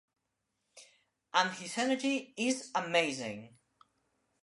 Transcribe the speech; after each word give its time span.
And 1.31 1.51
his 1.53 1.77
energy 1.77 2.33
is 2.35 2.71
amazing. 2.73 3.59